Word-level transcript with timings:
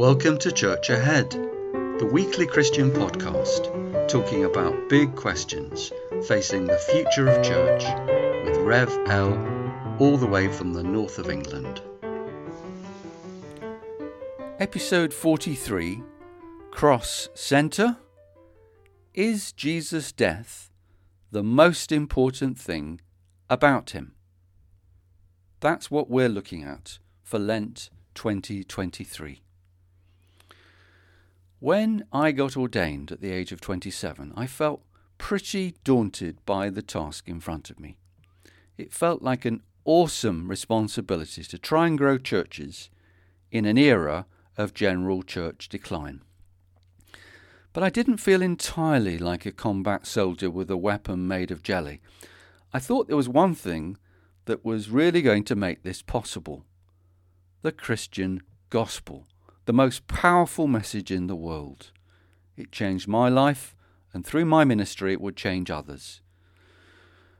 Welcome 0.00 0.38
to 0.38 0.50
Church 0.50 0.88
Ahead, 0.88 1.30
the 1.30 2.08
weekly 2.10 2.46
Christian 2.46 2.90
podcast 2.90 4.08
talking 4.08 4.46
about 4.46 4.88
big 4.88 5.14
questions 5.14 5.92
facing 6.26 6.64
the 6.64 6.78
future 6.78 7.28
of 7.28 7.44
church 7.44 7.84
with 8.46 8.56
Rev 8.64 8.88
L, 9.08 9.34
all 9.98 10.16
the 10.16 10.26
way 10.26 10.48
from 10.48 10.72
the 10.72 10.82
north 10.82 11.18
of 11.18 11.28
England. 11.28 11.82
Episode 14.58 15.12
43 15.12 16.02
Cross 16.70 17.28
Centre 17.34 17.98
Is 19.12 19.52
Jesus' 19.52 20.12
death 20.12 20.70
the 21.30 21.42
most 21.42 21.92
important 21.92 22.58
thing 22.58 23.02
about 23.50 23.90
him? 23.90 24.14
That's 25.60 25.90
what 25.90 26.08
we're 26.08 26.30
looking 26.30 26.64
at 26.64 27.00
for 27.22 27.38
Lent 27.38 27.90
2023. 28.14 29.42
When 31.60 32.06
I 32.10 32.32
got 32.32 32.56
ordained 32.56 33.12
at 33.12 33.20
the 33.20 33.32
age 33.32 33.52
of 33.52 33.60
27, 33.60 34.32
I 34.34 34.46
felt 34.46 34.82
pretty 35.18 35.74
daunted 35.84 36.38
by 36.46 36.70
the 36.70 36.80
task 36.80 37.28
in 37.28 37.38
front 37.38 37.68
of 37.68 37.78
me. 37.78 37.98
It 38.78 38.94
felt 38.94 39.20
like 39.20 39.44
an 39.44 39.60
awesome 39.84 40.48
responsibility 40.48 41.42
to 41.44 41.58
try 41.58 41.86
and 41.86 41.98
grow 41.98 42.16
churches 42.16 42.88
in 43.52 43.66
an 43.66 43.76
era 43.76 44.24
of 44.56 44.72
general 44.72 45.22
church 45.22 45.68
decline. 45.68 46.22
But 47.74 47.82
I 47.82 47.90
didn't 47.90 48.16
feel 48.16 48.40
entirely 48.40 49.18
like 49.18 49.44
a 49.44 49.52
combat 49.52 50.06
soldier 50.06 50.50
with 50.50 50.70
a 50.70 50.78
weapon 50.78 51.28
made 51.28 51.50
of 51.50 51.62
jelly. 51.62 52.00
I 52.72 52.78
thought 52.78 53.06
there 53.06 53.18
was 53.18 53.28
one 53.28 53.54
thing 53.54 53.98
that 54.46 54.64
was 54.64 54.88
really 54.88 55.20
going 55.20 55.44
to 55.44 55.54
make 55.54 55.82
this 55.82 56.00
possible 56.00 56.64
the 57.60 57.70
Christian 57.70 58.40
gospel 58.70 59.26
the 59.66 59.72
most 59.72 60.06
powerful 60.06 60.66
message 60.66 61.10
in 61.10 61.26
the 61.26 61.36
world. 61.36 61.92
It 62.56 62.72
changed 62.72 63.06
my 63.06 63.28
life, 63.28 63.74
and 64.12 64.24
through 64.24 64.44
my 64.44 64.64
ministry, 64.64 65.12
it 65.12 65.20
would 65.20 65.36
change 65.36 65.70
others. 65.70 66.20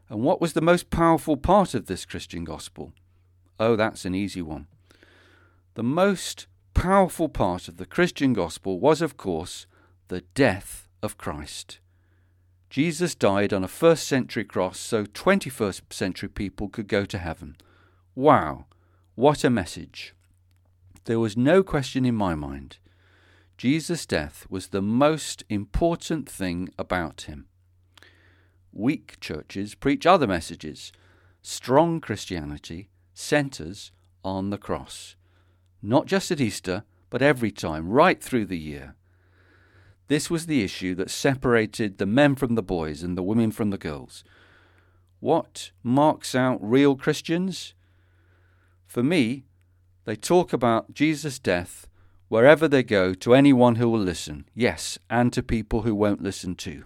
And 0.08 0.22
what 0.22 0.40
was 0.40 0.52
the 0.52 0.60
most 0.60 0.90
powerful 0.90 1.36
part 1.36 1.74
of 1.74 1.86
this 1.86 2.04
Christian 2.04 2.44
gospel? 2.44 2.92
Oh, 3.58 3.76
that's 3.76 4.04
an 4.04 4.14
easy 4.14 4.42
one. 4.42 4.66
The 5.74 5.82
most 5.82 6.46
powerful 6.74 7.28
part 7.28 7.68
of 7.68 7.76
the 7.76 7.86
Christian 7.86 8.32
gospel 8.32 8.80
was, 8.80 9.02
of 9.02 9.16
course, 9.16 9.66
the 10.08 10.22
death 10.34 10.88
of 11.02 11.18
Christ. 11.18 11.78
Jesus 12.70 13.14
died 13.14 13.52
on 13.52 13.64
a 13.64 13.68
first 13.68 14.06
century 14.06 14.44
cross 14.44 14.78
so 14.78 15.04
21st 15.04 15.92
century 15.92 16.28
people 16.28 16.68
could 16.68 16.88
go 16.88 17.04
to 17.04 17.18
heaven. 17.18 17.56
Wow, 18.14 18.66
what 19.14 19.44
a 19.44 19.50
message! 19.50 20.14
There 21.04 21.20
was 21.20 21.36
no 21.36 21.62
question 21.62 22.04
in 22.04 22.14
my 22.14 22.34
mind. 22.34 22.78
Jesus' 23.56 24.06
death 24.06 24.46
was 24.48 24.68
the 24.68 24.82
most 24.82 25.44
important 25.48 26.28
thing 26.28 26.68
about 26.78 27.22
him. 27.22 27.46
Weak 28.72 29.18
churches 29.20 29.74
preach 29.74 30.06
other 30.06 30.26
messages. 30.26 30.92
Strong 31.42 32.00
Christianity 32.00 32.88
centres 33.14 33.92
on 34.24 34.50
the 34.50 34.58
cross. 34.58 35.16
Not 35.82 36.06
just 36.06 36.30
at 36.30 36.40
Easter, 36.40 36.84
but 37.08 37.22
every 37.22 37.50
time, 37.50 37.88
right 37.88 38.22
through 38.22 38.46
the 38.46 38.58
year. 38.58 38.94
This 40.08 40.30
was 40.30 40.46
the 40.46 40.62
issue 40.62 40.94
that 40.96 41.10
separated 41.10 41.98
the 41.98 42.06
men 42.06 42.34
from 42.34 42.54
the 42.54 42.62
boys 42.62 43.02
and 43.02 43.16
the 43.16 43.22
women 43.22 43.50
from 43.50 43.70
the 43.70 43.78
girls. 43.78 44.24
What 45.20 45.70
marks 45.82 46.34
out 46.34 46.58
real 46.62 46.96
Christians? 46.96 47.74
For 48.86 49.02
me, 49.02 49.44
they 50.04 50.16
talk 50.16 50.52
about 50.52 50.94
Jesus' 50.94 51.38
death 51.38 51.86
wherever 52.28 52.68
they 52.68 52.82
go 52.82 53.12
to 53.12 53.34
anyone 53.34 53.74
who 53.74 53.88
will 53.88 54.00
listen, 54.00 54.48
yes, 54.54 54.98
and 55.10 55.32
to 55.32 55.42
people 55.42 55.82
who 55.82 55.94
won't 55.94 56.22
listen 56.22 56.54
too. 56.54 56.84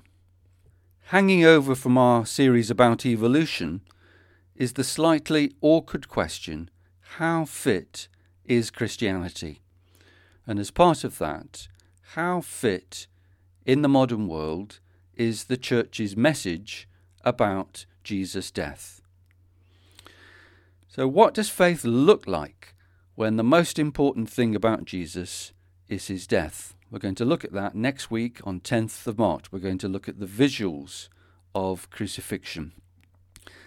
Hanging 1.09 1.45
over 1.45 1.75
from 1.75 1.99
our 1.99 2.25
series 2.25 2.71
about 2.71 3.05
evolution 3.05 3.83
is 4.57 4.73
the 4.73 4.85
slightly 4.85 5.53
awkward 5.61 6.09
question 6.09 6.71
how 7.19 7.45
fit 7.45 8.09
is 8.45 8.71
Christianity? 8.71 9.61
And 10.47 10.59
as 10.59 10.71
part 10.71 11.05
of 11.05 11.19
that, 11.19 11.69
how 12.15 12.41
fit 12.41 13.07
in 13.65 13.83
the 13.83 13.89
modern 13.89 14.27
world 14.27 14.81
is 15.15 15.45
the 15.45 15.57
church's 15.57 16.17
message 16.17 16.89
about 17.23 17.87
Jesus' 18.03 18.51
death? 18.51 19.01
So, 20.89 21.07
what 21.07 21.35
does 21.35 21.51
faith 21.51 21.85
look 21.85 22.27
like 22.27 22.74
when 23.15 23.37
the 23.37 23.45
most 23.45 23.79
important 23.79 24.29
thing 24.29 24.57
about 24.57 24.85
Jesus 24.85 25.53
is 25.89 26.09
his 26.09 26.27
death. 26.27 26.75
We're 26.91 26.99
going 26.99 27.15
to 27.17 27.25
look 27.25 27.45
at 27.45 27.53
that 27.53 27.75
next 27.75 28.11
week 28.11 28.41
on 28.45 28.61
10th 28.61 29.07
of 29.07 29.19
March. 29.19 29.53
We're 29.53 29.59
going 29.61 29.79
to 29.79 29.89
look 29.89 30.09
at 30.09 30.19
the 30.19 30.27
visuals 30.27 31.09
of 31.55 31.91
crucifixion. 31.91 32.73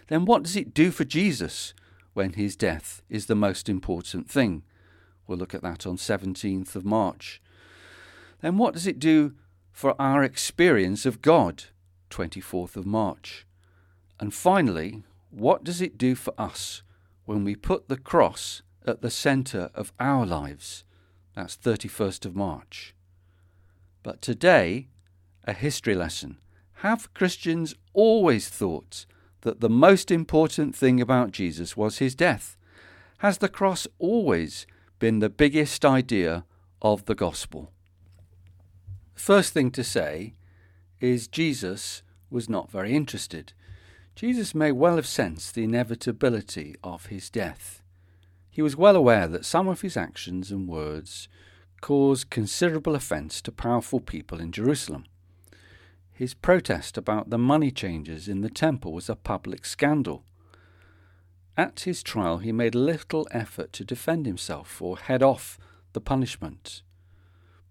Then, 0.07 0.25
what 0.25 0.43
does 0.43 0.55
it 0.55 0.73
do 0.73 0.91
for 0.91 1.03
Jesus 1.03 1.73
when 2.13 2.33
his 2.33 2.55
death 2.55 3.01
is 3.09 3.27
the 3.27 3.35
most 3.35 3.69
important 3.69 4.29
thing? 4.29 4.63
We'll 5.25 5.37
look 5.37 5.53
at 5.53 5.63
that 5.63 5.85
on 5.85 5.97
17th 5.97 6.75
of 6.75 6.85
March. 6.85 7.41
Then, 8.41 8.57
what 8.57 8.73
does 8.73 8.87
it 8.87 8.99
do 8.99 9.33
for 9.71 9.95
our 9.99 10.23
experience 10.23 11.05
of 11.05 11.21
God? 11.21 11.65
24th 12.09 12.75
of 12.75 12.85
March. 12.85 13.45
And 14.19 14.33
finally, 14.33 15.03
what 15.29 15.63
does 15.63 15.81
it 15.81 15.97
do 15.97 16.15
for 16.15 16.33
us 16.37 16.81
when 17.25 17.43
we 17.43 17.55
put 17.55 17.87
the 17.87 17.97
cross 17.97 18.61
at 18.87 19.01
the 19.01 19.11
centre 19.11 19.69
of 19.75 19.91
our 19.99 20.25
lives. 20.25 20.83
That's 21.35 21.57
31st 21.57 22.25
of 22.25 22.35
March. 22.35 22.95
But 24.03 24.21
today, 24.21 24.87
a 25.43 25.53
history 25.53 25.95
lesson. 25.95 26.37
Have 26.81 27.13
Christians 27.13 27.75
always 27.93 28.49
thought 28.49 29.05
that 29.41 29.59
the 29.59 29.69
most 29.69 30.11
important 30.11 30.75
thing 30.75 31.01
about 31.01 31.31
Jesus 31.31 31.75
was 31.75 31.97
his 31.97 32.15
death? 32.15 32.57
Has 33.19 33.39
the 33.39 33.49
cross 33.49 33.87
always 33.99 34.67
been 34.99 35.19
the 35.19 35.29
biggest 35.29 35.83
idea 35.83 36.45
of 36.81 37.05
the 37.05 37.15
gospel? 37.15 37.71
First 39.15 39.53
thing 39.53 39.71
to 39.71 39.83
say 39.83 40.35
is 40.99 41.27
Jesus 41.27 42.03
was 42.29 42.49
not 42.49 42.71
very 42.71 42.93
interested. 42.93 43.53
Jesus 44.15 44.53
may 44.53 44.71
well 44.71 44.95
have 44.95 45.07
sensed 45.07 45.55
the 45.55 45.63
inevitability 45.63 46.75
of 46.83 47.07
his 47.07 47.29
death. 47.29 47.76
He 48.57 48.63
was 48.63 48.75
well 48.75 48.95
aware 48.95 49.27
that 49.27 49.45
some 49.45 49.67
of 49.67 49.81
his 49.81 49.95
actions 49.95 50.49
and 50.49 50.67
words 50.67 51.29
caused 51.79 52.31
considerable 52.31 52.95
offence 52.95 53.39
to 53.43 53.51
powerful 53.51 53.99
people 53.99 54.39
in 54.39 54.51
Jerusalem. 54.51 55.05
His 56.11 56.33
protest 56.33 56.97
about 56.97 57.29
the 57.29 57.37
money 57.37 57.69
changers 57.69 58.27
in 58.27 58.41
the 58.41 58.49
temple 58.49 58.93
was 58.93 59.09
a 59.09 59.15
public 59.15 59.63
scandal. 59.63 60.23
At 61.55 61.81
his 61.81 62.01
trial, 62.01 62.39
he 62.39 62.51
made 62.51 62.73
little 62.73 63.27
effort 63.29 63.73
to 63.73 63.85
defend 63.85 64.25
himself 64.25 64.81
or 64.81 64.97
head 64.97 65.21
off 65.21 65.59
the 65.93 66.01
punishment. 66.01 66.81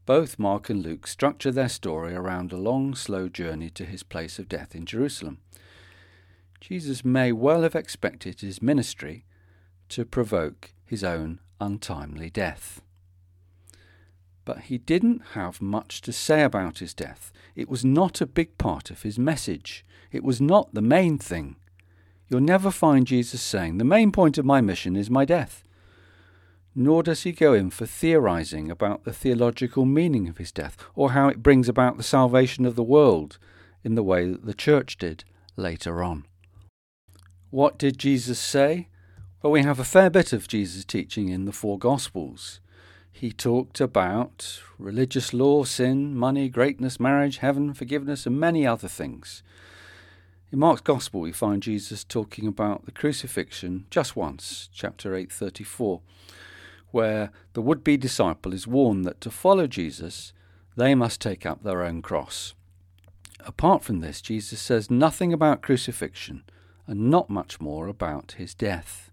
Both 0.05 0.39
Mark 0.39 0.71
and 0.71 0.85
Luke 0.85 1.09
structure 1.09 1.51
their 1.51 1.69
story 1.69 2.15
around 2.15 2.53
a 2.53 2.57
long, 2.57 2.95
slow 2.95 3.29
journey 3.29 3.71
to 3.71 3.85
his 3.85 4.05
place 4.05 4.39
of 4.39 4.49
death 4.49 4.73
in 4.73 4.87
Jerusalem. 4.87 5.39
Jesus 6.61 7.05
may 7.05 7.33
well 7.33 7.63
have 7.63 7.75
expected 7.75 8.41
his 8.41 8.63
ministry 8.63 9.25
to 9.91 10.05
provoke 10.05 10.73
his 10.85 11.03
own 11.05 11.41
untimely 11.61 12.31
death. 12.31 12.81
But 14.45 14.61
he 14.63 14.79
didn't 14.79 15.23
have 15.33 15.61
much 15.61 16.01
to 16.03 16.13
say 16.13 16.43
about 16.43 16.79
his 16.79 16.95
death. 16.95 17.33
It 17.55 17.69
was 17.69 17.85
not 17.85 18.21
a 18.21 18.27
big 18.27 18.57
part 18.59 18.91
of 18.91 19.03
his 19.03 19.19
message. 19.19 19.85
It 20.13 20.23
was 20.23 20.41
not 20.41 20.73
the 20.73 20.83
main 20.83 21.19
thing. 21.19 21.57
You'll 22.29 22.41
never 22.41 22.71
find 22.71 23.07
Jesus 23.07 23.43
saying, 23.43 23.79
The 23.79 23.85
main 23.85 24.13
point 24.13 24.39
of 24.39 24.45
my 24.45 24.61
mission 24.61 24.97
is 24.97 25.11
my 25.11 25.25
death. 25.25 25.63
Nor 26.75 27.03
does 27.03 27.23
he 27.23 27.33
go 27.33 27.55
in 27.55 27.71
for 27.71 27.87
theorizing 27.87 28.71
about 28.71 29.05
the 29.05 29.13
theological 29.13 29.85
meaning 29.85 30.29
of 30.29 30.39
his 30.39 30.53
death 30.53 30.77
or 30.95 31.13
how 31.13 31.29
it 31.29 31.43
brings 31.43 31.69
about 31.69 31.97
the 31.97 32.03
salvation 32.03 32.67
of 32.67 32.77
the 32.77 32.83
world 32.83 33.39
in 33.83 33.95
the 33.95 34.03
way 34.03 34.31
that 34.31 34.45
the 34.45 34.55
church 34.55 34.99
did 34.99 35.25
later 35.57 36.03
on. 36.03 36.25
What 37.51 37.79
did 37.79 37.99
Jesus 37.99 38.39
say? 38.39 38.89
Well, 39.43 39.53
we 39.53 39.63
have 39.65 39.79
a 39.79 39.85
fair 39.85 40.09
bit 40.09 40.33
of 40.33 40.49
Jesus' 40.49 40.83
teaching 40.85 41.29
in 41.29 41.45
the 41.45 41.53
four 41.53 41.79
Gospels. 41.79 42.59
He 43.13 43.33
talked 43.33 43.83
about 43.83 44.63
religious 44.79 45.35
law, 45.35 45.65
sin, 45.65 46.17
money, 46.17 46.49
greatness, 46.49 46.99
marriage, 46.99 47.39
heaven, 47.39 47.75
forgiveness, 47.75 48.25
and 48.25 48.41
many 48.41 48.67
other 48.67 48.89
things. 48.89 49.43
In 50.51 50.59
Mark's 50.59 50.81
Gospel, 50.81 51.21
we 51.21 51.33
find 51.33 51.63
Jesus 51.63 52.03
talking 52.03 52.47
about 52.47 52.87
the 52.87 52.93
crucifixion 52.93 53.85
just 53.91 54.17
once, 54.17 54.71
chapter 54.73 55.15
8:34, 55.15 56.01
where 56.91 57.31
the 57.53 57.63
would-be 57.63 57.99
disciple 57.99 58.55
is 58.55 58.67
warned 58.67 59.05
that 59.05 59.21
to 59.21 59.31
follow 59.31 59.67
Jesus, 59.67 60.33
they 60.77 60.95
must 60.95 61.21
take 61.21 61.45
up 61.45 61.63
their 61.63 61.83
own 61.83 62.01
cross. 62.01 62.55
Apart 63.41 63.85
from 63.85 64.01
this, 64.01 64.23
Jesus 64.23 64.63
says 64.63 64.91
nothing 64.91 65.35
about 65.35 65.61
crucifixion 65.61 66.43
and 66.87 67.11
not 67.11 67.29
much 67.29 67.61
more 67.61 67.87
about 67.87 68.33
his 68.39 68.55
death. 68.55 69.11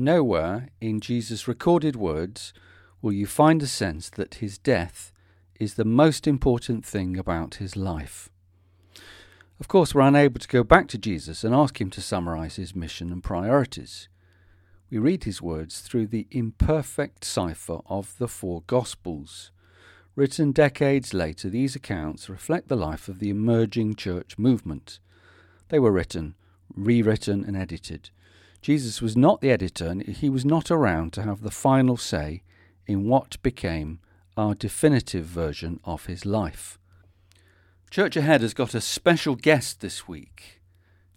Nowhere 0.00 0.70
in 0.80 1.00
Jesus' 1.00 1.46
recorded 1.46 1.94
words 1.94 2.54
will 3.02 3.12
you 3.12 3.26
find 3.26 3.62
a 3.62 3.66
sense 3.66 4.08
that 4.08 4.36
his 4.36 4.56
death 4.56 5.12
is 5.58 5.74
the 5.74 5.84
most 5.84 6.26
important 6.26 6.86
thing 6.86 7.18
about 7.18 7.56
his 7.56 7.76
life. 7.76 8.30
Of 9.60 9.68
course, 9.68 9.94
we're 9.94 10.00
unable 10.00 10.40
to 10.40 10.48
go 10.48 10.64
back 10.64 10.88
to 10.88 10.96
Jesus 10.96 11.44
and 11.44 11.54
ask 11.54 11.82
him 11.82 11.90
to 11.90 12.00
summarize 12.00 12.56
his 12.56 12.74
mission 12.74 13.12
and 13.12 13.22
priorities. 13.22 14.08
We 14.90 14.96
read 14.96 15.24
his 15.24 15.42
words 15.42 15.80
through 15.80 16.06
the 16.06 16.26
imperfect 16.30 17.22
cipher 17.22 17.80
of 17.84 18.16
the 18.16 18.26
four 18.26 18.62
Gospels. 18.66 19.50
Written 20.16 20.52
decades 20.52 21.12
later, 21.12 21.50
these 21.50 21.76
accounts 21.76 22.30
reflect 22.30 22.68
the 22.68 22.74
life 22.74 23.06
of 23.06 23.18
the 23.18 23.28
emerging 23.28 23.96
church 23.96 24.38
movement. 24.38 24.98
They 25.68 25.78
were 25.78 25.92
written, 25.92 26.36
rewritten, 26.74 27.44
and 27.44 27.54
edited. 27.54 28.08
Jesus 28.62 29.00
was 29.00 29.16
not 29.16 29.40
the 29.40 29.50
editor, 29.50 29.86
and 29.86 30.02
he 30.02 30.28
was 30.28 30.44
not 30.44 30.70
around 30.70 31.12
to 31.14 31.22
have 31.22 31.42
the 31.42 31.50
final 31.50 31.96
say 31.96 32.42
in 32.86 33.08
what 33.08 33.42
became 33.42 34.00
our 34.36 34.54
definitive 34.54 35.24
version 35.24 35.80
of 35.84 36.06
his 36.06 36.26
life. 36.26 36.78
Church 37.90 38.16
Ahead 38.16 38.42
has 38.42 38.54
got 38.54 38.74
a 38.74 38.80
special 38.80 39.34
guest 39.34 39.80
this 39.80 40.06
week. 40.06 40.60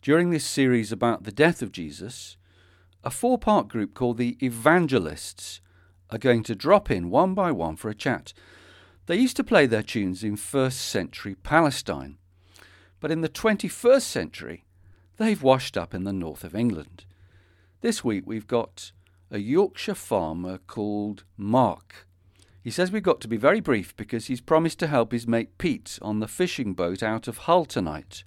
During 0.01 0.29
this 0.29 0.45
series 0.45 0.91
about 0.91 1.23
the 1.23 1.31
death 1.31 1.61
of 1.61 1.71
Jesus, 1.71 2.37
a 3.03 3.09
four 3.09 3.37
part 3.37 3.67
group 3.67 3.93
called 3.93 4.17
the 4.17 4.37
Evangelists 4.41 5.61
are 6.09 6.17
going 6.17 6.43
to 6.43 6.55
drop 6.55 6.89
in 6.89 7.09
one 7.09 7.33
by 7.33 7.51
one 7.51 7.75
for 7.75 7.89
a 7.89 7.95
chat. 7.95 8.33
They 9.05 9.17
used 9.17 9.35
to 9.37 9.43
play 9.43 9.65
their 9.65 9.83
tunes 9.83 10.23
in 10.23 10.37
first 10.37 10.79
century 10.79 11.35
Palestine, 11.35 12.17
but 12.99 13.11
in 13.11 13.21
the 13.21 13.29
21st 13.29 14.01
century, 14.01 14.63
they've 15.17 15.43
washed 15.43 15.77
up 15.77 15.93
in 15.93 16.05
the 16.05 16.13
north 16.13 16.43
of 16.43 16.55
England. 16.55 17.05
This 17.83 18.03
week 18.03 18.23
we've 18.25 18.47
got 18.47 18.91
a 19.29 19.37
Yorkshire 19.37 19.93
farmer 19.93 20.57
called 20.57 21.25
Mark 21.37 22.07
he 22.63 22.71
says 22.71 22.93
we've 22.93 23.03
got 23.03 23.19
to 23.19 23.27
be 23.27 23.35
very 23.35 23.59
brief 23.59 23.93
because 23.97 24.27
he's 24.27 24.39
promised 24.39 24.79
to 24.79 24.87
help 24.87 25.11
his 25.11 25.27
mate 25.27 25.57
Pete 25.57 25.99
on 26.01 26.21
the 26.21 26.29
fishing 26.29 26.73
boat 26.73 27.03
out 27.03 27.27
of 27.27 27.39
Hull 27.39 27.65
tonight. 27.65 28.23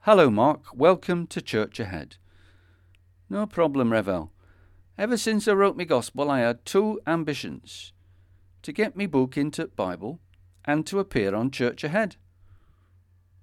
Hello, 0.00 0.28
Mark. 0.28 0.74
Welcome 0.74 1.26
to 1.28 1.40
Church 1.40 1.80
Ahead. 1.80 2.16
No 3.30 3.46
problem, 3.46 3.92
Rev 3.92 4.08
L. 4.08 4.32
Ever 4.98 5.16
since 5.16 5.48
I 5.48 5.52
wrote 5.52 5.78
me 5.78 5.86
gospel, 5.86 6.30
I 6.30 6.40
had 6.40 6.66
two 6.66 7.00
ambitions 7.06 7.94
to 8.60 8.72
get 8.72 8.94
me 8.94 9.06
book 9.06 9.38
into 9.38 9.68
Bible 9.68 10.20
and 10.66 10.86
to 10.86 10.98
appear 10.98 11.34
on 11.34 11.50
Church 11.50 11.82
Ahead. 11.84 12.16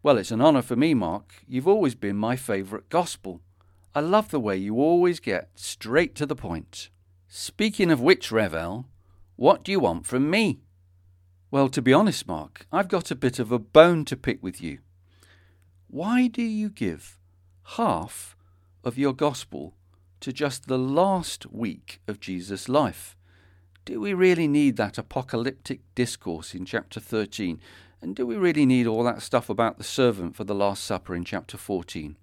Well, 0.04 0.20
it's 0.20 0.30
an 0.30 0.42
honour 0.42 0.62
for 0.62 0.76
me, 0.76 0.94
Mark. 0.94 1.44
You've 1.48 1.68
always 1.68 1.96
been 1.96 2.18
my 2.18 2.36
favourite 2.36 2.90
gospel. 2.90 3.42
I 3.96 4.02
love 4.02 4.30
the 4.30 4.42
way 4.42 4.58
you 4.58 4.76
always 4.76 5.22
get 5.22 5.52
straight 5.56 6.16
to 6.16 6.26
the 6.26 6.36
point. 6.36 6.90
Speaking 7.30 7.90
of 7.90 8.02
which, 8.02 8.30
Rev 8.30 8.54
L, 8.54 8.90
what 9.38 9.64
do 9.64 9.72
you 9.72 9.80
want 9.80 10.06
from 10.06 10.30
me? 10.30 10.60
Well, 11.50 11.70
to 11.70 11.82
be 11.82 11.94
honest, 11.94 12.28
Mark, 12.28 12.68
I've 12.74 12.90
got 12.90 13.10
a 13.10 13.16
bit 13.16 13.40
of 13.40 13.54
a 13.54 13.60
bone 13.60 14.04
to 14.06 14.18
pick 14.18 14.44
with 14.44 14.62
you. 14.62 14.80
Why 15.88 16.28
do 16.28 16.42
you 16.42 16.70
give 16.70 17.18
half 17.78 18.36
of 18.84 18.98
your 18.98 19.14
gospel 19.14 19.78
to 20.20 20.34
just 20.34 20.68
the 20.68 20.78
last 20.78 21.46
week 21.50 22.02
of 22.06 22.20
Jesus' 22.20 22.68
life? 22.68 23.16
Do 23.86 24.02
we 24.02 24.14
really 24.14 24.50
need 24.50 24.76
that 24.76 24.98
apocalyptic 24.98 25.80
discourse 25.96 26.54
in 26.54 26.66
chapter 26.66 27.00
13? 27.00 27.62
And 28.02 28.14
do 28.14 28.28
we 28.28 28.36
really 28.36 28.66
need 28.66 28.88
all 28.88 29.06
that 29.06 29.22
stuff 29.22 29.50
about 29.50 29.78
the 29.78 29.86
servant 29.86 30.36
for 30.36 30.44
the 30.44 30.54
Last 30.54 30.84
Supper 30.84 31.16
in 31.16 31.24
chapter 31.24 31.56
14? 31.56 32.18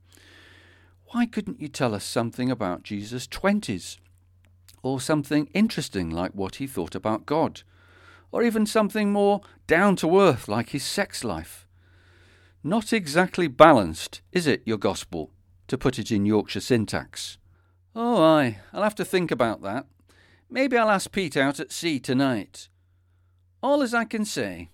Why 1.12 1.26
couldn't 1.26 1.60
you 1.60 1.68
tell 1.68 1.94
us 1.94 2.04
something 2.04 2.50
about 2.50 2.82
Jesus' 2.82 3.26
twenties? 3.26 3.98
or 4.82 5.00
something 5.00 5.48
interesting 5.54 6.10
like 6.10 6.32
what 6.32 6.56
he 6.56 6.66
thought 6.66 6.94
about 6.94 7.26
God, 7.26 7.62
or 8.30 8.42
even 8.42 8.66
something 8.66 9.12
more 9.12 9.40
down 9.66 9.96
to 9.96 10.18
earth 10.18 10.48
like 10.48 10.70
his 10.70 10.84
sex 10.84 11.22
life. 11.22 11.66
Not 12.64 12.92
exactly 12.92 13.48
balanced, 13.48 14.20
is 14.32 14.46
it, 14.46 14.62
your 14.64 14.78
gospel, 14.78 15.30
to 15.68 15.78
put 15.78 15.98
it 15.98 16.10
in 16.10 16.26
Yorkshire 16.26 16.60
syntax? 16.60 17.38
Oh, 17.94 18.22
aye, 18.22 18.58
I'll 18.72 18.82
have 18.82 18.94
to 18.96 19.04
think 19.04 19.30
about 19.30 19.62
that. 19.62 19.86
Maybe 20.50 20.76
I'll 20.76 20.90
ask 20.90 21.10
Pete 21.12 21.36
out 21.36 21.60
at 21.60 21.72
sea 21.72 21.98
tonight. 21.98 22.68
All 23.62 23.82
as 23.82 23.94
I 23.94 24.04
can 24.04 24.24
say 24.24 24.70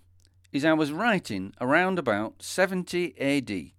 is 0.53 0.65
I 0.65 0.73
was 0.73 0.93
writing 0.93 1.53
around 1.61 1.99
about 1.99 2.43
70 2.43 3.15
AD 3.21 3.73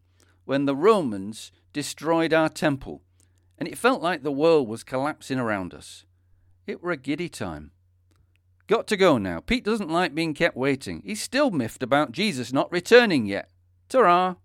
when 0.45 0.65
the 0.65 0.75
Romans 0.75 1.51
destroyed 1.73 2.33
our 2.33 2.49
temple, 2.49 3.01
and 3.57 3.67
it 3.67 3.77
felt 3.77 4.01
like 4.01 4.23
the 4.23 4.31
world 4.31 4.67
was 4.67 4.83
collapsing 4.83 5.39
around 5.39 5.73
us. 5.73 6.05
It 6.65 6.81
were 6.81 6.91
a 6.91 6.97
giddy 6.97 7.29
time. 7.29 7.71
Got 8.67 8.87
to 8.87 8.97
go 8.97 9.17
now. 9.17 9.39
Pete 9.39 9.65
doesn't 9.65 9.89
like 9.89 10.13
being 10.13 10.35
kept 10.35 10.55
waiting. 10.55 11.01
He's 11.03 11.21
still 11.21 11.49
miffed 11.49 11.81
about 11.81 12.11
Jesus 12.11 12.53
not 12.53 12.71
returning 12.71 13.25
yet. 13.25 13.49
Ta 13.89 14.35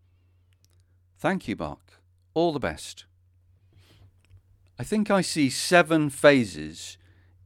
Thank 1.18 1.46
you, 1.46 1.56
Mark. 1.56 2.00
All 2.32 2.52
the 2.52 2.58
best. 2.58 3.04
I 4.78 4.82
think 4.82 5.10
I 5.10 5.20
see 5.20 5.50
seven 5.50 6.10
phases 6.10 6.96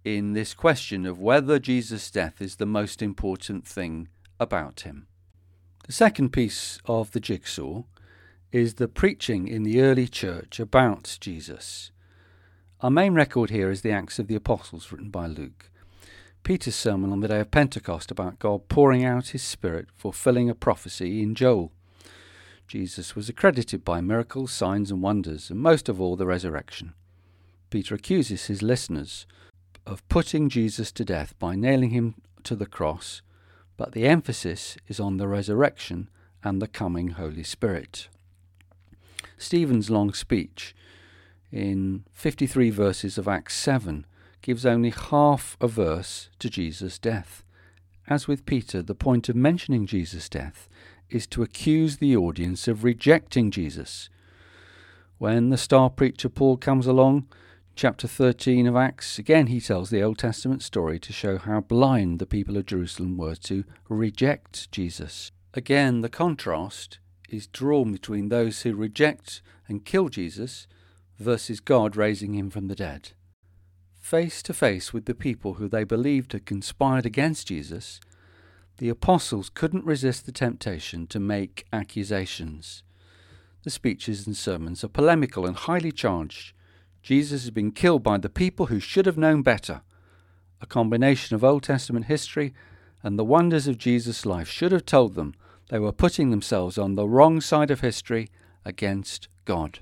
in 0.04 0.32
this 0.32 0.54
question 0.54 1.04
of 1.04 1.20
whether 1.20 1.58
Jesus' 1.58 2.10
death 2.10 2.40
is 2.40 2.56
the 2.56 2.66
most 2.66 3.02
important 3.02 3.66
thing 3.66 4.08
about 4.40 4.80
him. 4.80 5.08
The 5.86 5.92
second 5.92 6.30
piece 6.30 6.78
of 6.84 7.10
the 7.10 7.20
jigsaw 7.20 7.82
is 8.50 8.74
the 8.74 8.88
preaching 8.88 9.46
in 9.46 9.62
the 9.62 9.82
early 9.82 10.08
church 10.08 10.58
about 10.58 11.18
Jesus. 11.20 11.90
Our 12.80 12.90
main 12.90 13.12
record 13.12 13.50
here 13.50 13.70
is 13.70 13.82
the 13.82 13.90
Acts 13.90 14.18
of 14.18 14.26
the 14.26 14.36
Apostles, 14.36 14.90
written 14.90 15.10
by 15.10 15.26
Luke. 15.26 15.70
Peter's 16.44 16.74
sermon 16.74 17.12
on 17.12 17.20
the 17.20 17.28
day 17.28 17.40
of 17.40 17.50
Pentecost 17.50 18.10
about 18.10 18.38
God 18.38 18.68
pouring 18.68 19.04
out 19.04 19.28
his 19.28 19.42
Spirit, 19.42 19.88
fulfilling 19.94 20.48
a 20.48 20.54
prophecy 20.54 21.22
in 21.22 21.34
Joel. 21.34 21.72
Jesus 22.66 23.14
was 23.14 23.28
accredited 23.28 23.84
by 23.84 24.00
miracles, 24.00 24.50
signs, 24.50 24.90
and 24.90 25.02
wonders, 25.02 25.50
and 25.50 25.60
most 25.60 25.90
of 25.90 26.00
all, 26.00 26.16
the 26.16 26.26
resurrection. 26.26 26.94
Peter 27.68 27.96
accuses 27.96 28.46
his 28.46 28.62
listeners 28.62 29.26
of 29.86 30.08
putting 30.08 30.48
Jesus 30.48 30.90
to 30.92 31.04
death 31.04 31.38
by 31.38 31.54
nailing 31.54 31.90
him 31.90 32.14
to 32.44 32.56
the 32.56 32.66
cross, 32.66 33.20
but 33.76 33.92
the 33.92 34.06
emphasis 34.06 34.78
is 34.86 34.98
on 34.98 35.18
the 35.18 35.28
resurrection 35.28 36.08
and 36.42 36.62
the 36.62 36.68
coming 36.68 37.08
Holy 37.08 37.42
Spirit. 37.42 38.08
Stephen's 39.38 39.90
long 39.90 40.12
speech 40.12 40.74
in 41.50 42.04
53 42.12 42.70
verses 42.70 43.16
of 43.16 43.26
Acts 43.26 43.54
7 43.54 44.04
gives 44.42 44.66
only 44.66 44.90
half 44.90 45.56
a 45.60 45.68
verse 45.68 46.28
to 46.38 46.50
Jesus' 46.50 46.98
death. 46.98 47.44
As 48.06 48.28
with 48.28 48.46
Peter, 48.46 48.82
the 48.82 48.94
point 48.94 49.28
of 49.28 49.36
mentioning 49.36 49.86
Jesus' 49.86 50.28
death 50.28 50.68
is 51.10 51.26
to 51.28 51.42
accuse 51.42 51.96
the 51.96 52.16
audience 52.16 52.68
of 52.68 52.84
rejecting 52.84 53.50
Jesus. 53.50 54.08
When 55.18 55.50
the 55.50 55.56
star 55.56 55.90
preacher 55.90 56.28
Paul 56.28 56.56
comes 56.56 56.86
along, 56.86 57.26
chapter 57.74 58.06
13 58.06 58.66
of 58.66 58.76
Acts, 58.76 59.18
again 59.18 59.48
he 59.48 59.60
tells 59.60 59.90
the 59.90 60.02
Old 60.02 60.18
Testament 60.18 60.62
story 60.62 60.98
to 61.00 61.12
show 61.12 61.38
how 61.38 61.60
blind 61.60 62.18
the 62.18 62.26
people 62.26 62.56
of 62.56 62.66
Jerusalem 62.66 63.16
were 63.16 63.36
to 63.36 63.64
reject 63.88 64.70
Jesus. 64.70 65.30
Again, 65.54 66.02
the 66.02 66.08
contrast 66.08 66.98
is 67.28 67.46
drawn 67.46 67.92
between 67.92 68.28
those 68.28 68.62
who 68.62 68.74
reject 68.74 69.42
and 69.66 69.84
kill 69.84 70.08
Jesus 70.08 70.66
versus 71.18 71.60
God 71.60 71.96
raising 71.96 72.34
him 72.34 72.50
from 72.50 72.68
the 72.68 72.74
dead. 72.74 73.10
Face 74.00 74.42
to 74.44 74.54
face 74.54 74.92
with 74.92 75.04
the 75.04 75.14
people 75.14 75.54
who 75.54 75.68
they 75.68 75.84
believed 75.84 76.32
had 76.32 76.46
conspired 76.46 77.04
against 77.04 77.48
Jesus, 77.48 78.00
the 78.78 78.88
apostles 78.88 79.50
couldn't 79.50 79.84
resist 79.84 80.24
the 80.24 80.32
temptation 80.32 81.06
to 81.08 81.20
make 81.20 81.66
accusations. 81.72 82.82
The 83.64 83.70
speeches 83.70 84.26
and 84.26 84.36
sermons 84.36 84.84
are 84.84 84.88
polemical 84.88 85.44
and 85.44 85.56
highly 85.56 85.92
charged. 85.92 86.52
Jesus 87.02 87.42
has 87.42 87.50
been 87.50 87.72
killed 87.72 88.02
by 88.02 88.18
the 88.18 88.28
people 88.30 88.66
who 88.66 88.80
should 88.80 89.06
have 89.06 89.18
known 89.18 89.42
better. 89.42 89.82
A 90.60 90.66
combination 90.66 91.34
of 91.34 91.44
Old 91.44 91.64
Testament 91.64 92.06
history 92.06 92.54
and 93.02 93.18
the 93.18 93.24
wonders 93.24 93.66
of 93.66 93.78
Jesus' 93.78 94.24
life 94.24 94.48
should 94.48 94.72
have 94.72 94.86
told 94.86 95.14
them 95.14 95.34
they 95.68 95.78
were 95.78 95.92
putting 95.92 96.30
themselves 96.30 96.78
on 96.78 96.94
the 96.94 97.08
wrong 97.08 97.40
side 97.40 97.70
of 97.70 97.80
history 97.80 98.28
against 98.64 99.28
God. 99.44 99.80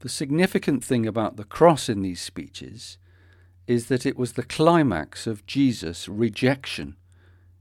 The 0.00 0.08
significant 0.08 0.84
thing 0.84 1.06
about 1.06 1.36
the 1.36 1.44
cross 1.44 1.88
in 1.88 2.02
these 2.02 2.20
speeches 2.20 2.98
is 3.66 3.86
that 3.86 4.04
it 4.04 4.18
was 4.18 4.32
the 4.32 4.42
climax 4.42 5.26
of 5.26 5.46
Jesus' 5.46 6.08
rejection. 6.08 6.96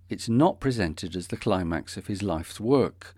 It's 0.09 0.27
not 0.27 0.59
presented 0.59 1.15
as 1.15 1.27
the 1.27 1.37
climax 1.37 1.95
of 1.97 2.07
his 2.07 2.21
life's 2.21 2.59
work. 2.59 3.15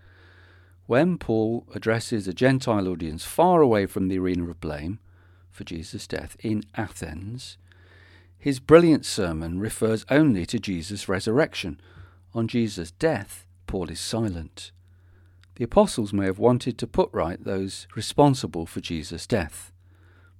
When 0.86 1.18
Paul 1.18 1.66
addresses 1.74 2.28
a 2.28 2.32
Gentile 2.32 2.86
audience 2.86 3.24
far 3.24 3.60
away 3.60 3.86
from 3.86 4.06
the 4.06 4.18
arena 4.18 4.48
of 4.48 4.60
blame 4.60 5.00
for 5.50 5.64
Jesus' 5.64 6.06
death 6.06 6.36
in 6.40 6.62
Athens, 6.76 7.58
his 8.38 8.60
brilliant 8.60 9.04
sermon 9.04 9.58
refers 9.58 10.06
only 10.08 10.46
to 10.46 10.60
Jesus' 10.60 11.08
resurrection. 11.08 11.80
On 12.32 12.46
Jesus' 12.46 12.92
death, 12.92 13.44
Paul 13.66 13.90
is 13.90 14.00
silent. 14.00 14.72
The 15.56 15.64
apostles 15.64 16.12
may 16.12 16.26
have 16.26 16.38
wanted 16.38 16.78
to 16.78 16.86
put 16.86 17.08
right 17.12 17.42
those 17.42 17.86
responsible 17.94 18.66
for 18.66 18.80
Jesus' 18.80 19.26
death, 19.26 19.72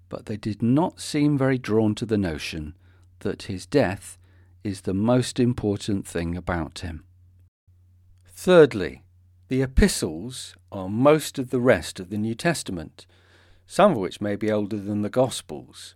but 0.09 0.27
they 0.27 0.37
did 0.37 0.63
not 0.63 1.01
seem 1.01 1.39
very 1.39 1.59
drawn 1.59 1.95
to 1.97 2.07
the 2.07 2.19
notion 2.19 2.75
that 3.21 3.45
his 3.45 3.67
death 3.67 4.19
is 4.63 4.83
the 4.83 4.95
most 4.95 5.41
important 5.41 6.07
thing 6.07 6.37
about 6.37 6.81
him. 6.81 7.05
Thirdly, 8.27 9.03
the 9.49 9.63
epistles 9.63 10.55
are 10.71 10.89
most 10.89 11.39
of 11.39 11.51
the 11.51 11.61
rest 11.61 11.99
of 11.99 12.11
the 12.11 12.19
New 12.19 12.35
Testament, 12.35 13.07
some 13.67 13.93
of 13.93 13.99
which 13.99 14.21
may 14.21 14.37
be 14.37 14.51
older 14.51 14.77
than 14.77 15.03
the 15.03 15.09
Gospels. 15.09 15.95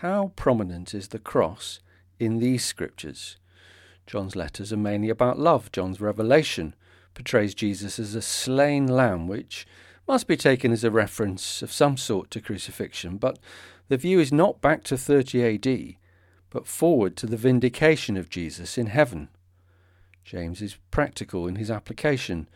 How 0.00 0.32
prominent 0.36 0.94
is 0.94 1.08
the 1.08 1.18
cross 1.18 1.80
in 2.18 2.38
these 2.38 2.64
scriptures? 2.64 3.38
John's 4.06 4.36
letters 4.36 4.72
are 4.72 4.76
mainly 4.76 5.08
about 5.08 5.38
love. 5.38 5.72
John's 5.72 6.00
revelation 6.00 6.74
portrays 7.14 7.54
Jesus 7.54 7.98
as 7.98 8.14
a 8.14 8.22
slain 8.22 8.86
lamb, 8.86 9.26
which 9.26 9.66
must 10.06 10.26
be 10.26 10.36
taken 10.36 10.70
as 10.70 10.84
a 10.84 10.90
reference 10.90 11.62
of 11.62 11.72
some 11.72 11.96
sort 11.96 12.30
to 12.30 12.40
crucifixion, 12.40 13.16
but 13.16 13.38
the 13.88 13.96
view 13.96 14.20
is 14.20 14.32
not 14.32 14.60
back 14.60 14.84
to 14.84 14.96
30 14.96 15.54
AD, 15.54 15.94
but 16.50 16.66
forward 16.66 17.16
to 17.16 17.26
the 17.26 17.36
vindication 17.36 18.16
of 18.16 18.30
Jesus 18.30 18.78
in 18.78 18.86
heaven. 18.86 19.28
James 20.24 20.62
is 20.62 20.78
practical 20.90 21.46
in 21.46 21.56
his 21.56 21.70
application 21.70 22.48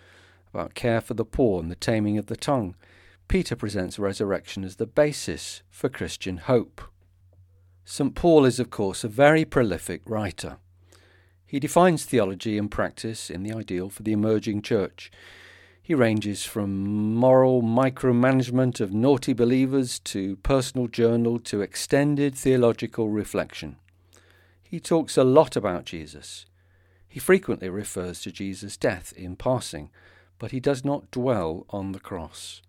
about 0.52 0.74
care 0.74 1.00
for 1.00 1.14
the 1.14 1.24
poor 1.24 1.60
and 1.60 1.70
the 1.70 1.76
taming 1.76 2.18
of 2.18 2.26
the 2.26 2.36
tongue. 2.36 2.74
Peter 3.28 3.54
presents 3.54 3.98
resurrection 3.98 4.64
as 4.64 4.76
the 4.76 4.86
basis 4.86 5.62
for 5.70 5.88
Christian 5.88 6.36
hope. 6.36 6.82
St. 7.84 8.14
Paul 8.14 8.44
is, 8.44 8.58
of 8.58 8.70
course, 8.70 9.04
a 9.04 9.08
very 9.08 9.44
prolific 9.44 10.02
writer. 10.04 10.58
He 11.50 11.58
defines 11.58 12.04
theology 12.04 12.56
and 12.58 12.70
practice 12.70 13.28
in 13.28 13.42
the 13.42 13.52
ideal 13.52 13.90
for 13.90 14.04
the 14.04 14.12
emerging 14.12 14.62
church. 14.62 15.10
He 15.82 15.96
ranges 15.96 16.44
from 16.44 17.14
moral 17.16 17.60
micromanagement 17.60 18.78
of 18.78 18.92
naughty 18.92 19.32
believers 19.32 19.98
to 19.98 20.36
personal 20.36 20.86
journal 20.86 21.40
to 21.40 21.60
extended 21.60 22.36
theological 22.36 23.08
reflection. 23.08 23.78
He 24.62 24.78
talks 24.78 25.16
a 25.16 25.24
lot 25.24 25.56
about 25.56 25.86
Jesus. 25.86 26.46
He 27.08 27.18
frequently 27.18 27.68
refers 27.68 28.20
to 28.20 28.30
Jesus' 28.30 28.76
death 28.76 29.12
in 29.16 29.34
passing, 29.34 29.90
but 30.38 30.52
he 30.52 30.60
does 30.60 30.84
not 30.84 31.10
dwell 31.10 31.66
on 31.70 31.90
the 31.90 31.98
cross. 31.98 32.62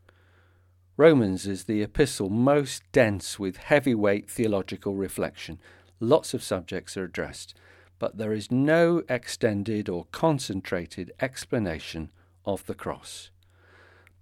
Romans 0.97 1.45
is 1.45 1.65
the 1.65 1.83
epistle 1.83 2.31
most 2.31 2.81
dense 2.91 3.38
with 3.38 3.57
heavyweight 3.57 4.27
theological 4.27 4.95
reflection. 4.95 5.59
Lots 6.00 6.33
of 6.33 6.41
subjects 6.41 6.97
are 6.97 7.03
addressed, 7.03 7.53
but 8.01 8.17
there 8.17 8.34
is 8.34 8.50
no 8.50 9.03
extended 9.08 9.88
or 9.88 10.08
concentrated 10.12 11.12
explanation 11.22 12.10
of 12.43 12.65
the 12.65 12.74
cross. 12.74 13.29